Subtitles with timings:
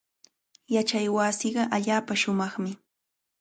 [0.75, 2.71] Yachaywasiiqa allaapa shumaqmi.